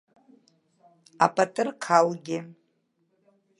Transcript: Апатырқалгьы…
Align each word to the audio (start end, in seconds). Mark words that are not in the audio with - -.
Апатырқалгьы… 1.25 2.39